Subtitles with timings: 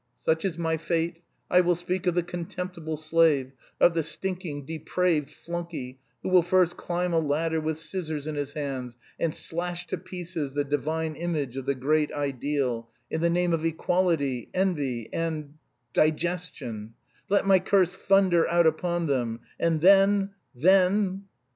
[0.17, 1.21] "Such is my fate.
[1.47, 6.75] I will speak of the contemptible slave, of the stinking, depraved flunkey who will first
[6.75, 11.55] climb a ladder with scissors in his hands, and slash to pieces the divine image
[11.55, 15.53] of the great ideal, in the name of equality, envy, and...
[15.93, 16.95] digestion.
[17.29, 21.25] Let my curse thunder out upon them, and then then..."